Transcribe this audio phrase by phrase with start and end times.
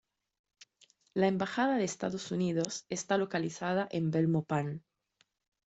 [1.13, 4.83] La embajada de Estados Unidos está localizada en Belmopán.